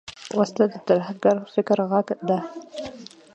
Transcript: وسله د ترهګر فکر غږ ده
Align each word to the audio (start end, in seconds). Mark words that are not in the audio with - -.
وسله 0.37 0.65
د 0.73 0.75
ترهګر 0.87 1.37
فکر 1.53 1.77
غږ 1.91 2.07
ده 2.29 2.37